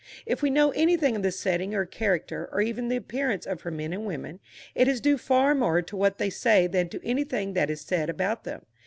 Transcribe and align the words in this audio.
If 0.25 0.41
we 0.41 0.49
know 0.49 0.71
anything 0.71 1.15
of 1.15 1.21
the 1.21 1.31
setting 1.31 1.75
or 1.75 1.85
character 1.85 2.49
or 2.51 2.59
even 2.59 2.87
the 2.87 2.95
appearance 2.95 3.45
of 3.45 3.61
her 3.61 3.69
men 3.69 3.93
and 3.93 4.03
women, 4.03 4.39
it 4.73 4.87
is 4.87 4.99
due 4.99 5.15
far 5.19 5.53
more 5.53 5.83
to 5.83 5.95
what 5.95 6.17
they 6.17 6.31
say 6.31 6.65
than 6.65 6.89
to 6.89 7.05
anything 7.07 7.53
that 7.53 7.69
is 7.69 7.81
said 7.81 8.09
about 8.09 8.43
them. 8.43 8.65